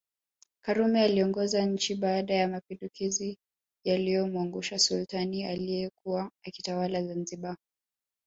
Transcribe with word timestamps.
Karume 0.61 1.01
aliongoza 1.03 1.65
nchi 1.65 1.95
baada 1.95 2.33
ya 2.33 2.47
mapinduzi 2.47 3.37
yaliyomwangusha 3.85 4.79
Sultani 4.79 5.43
aliyekuwa 5.45 6.31
akitawala 6.45 7.03
Zanzibar 7.03 7.57